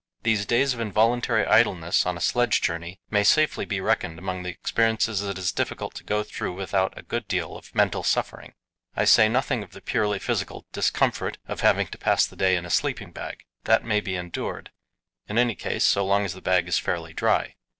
[0.23, 4.49] These days of involuntary idleness on a sledge journey may safely be reckoned among the
[4.49, 8.55] experiences it is difficult to go through without a good deal of mental suffering.
[8.95, 12.65] I say nothing of the purely physical discomfort of having to pass the day in
[12.65, 13.43] a sleeping bag.
[13.65, 14.71] That may be endured;
[15.29, 17.53] in any case, so long as the bag is fairly dry.